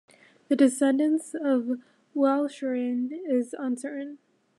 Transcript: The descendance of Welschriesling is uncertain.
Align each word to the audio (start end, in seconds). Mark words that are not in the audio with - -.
The 0.47 0.55
descendance 0.55 1.35
of 1.35 1.79
Welschriesling 2.15 3.11
is 3.29 3.53
uncertain. 3.55 4.17